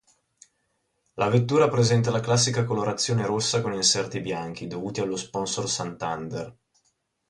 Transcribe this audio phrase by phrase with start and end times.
[1.13, 6.55] La vettura presenta la classica colorazione rossa con inserti bianchi, dovuti allo sponsor Santander.